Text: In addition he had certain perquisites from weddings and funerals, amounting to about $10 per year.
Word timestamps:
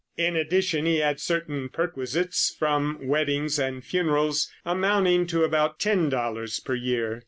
In 0.17 0.35
addition 0.35 0.87
he 0.87 0.97
had 0.97 1.19
certain 1.19 1.69
perquisites 1.69 2.55
from 2.57 3.05
weddings 3.07 3.59
and 3.59 3.85
funerals, 3.85 4.51
amounting 4.65 5.27
to 5.27 5.43
about 5.43 5.77
$10 5.77 6.65
per 6.65 6.73
year. 6.73 7.19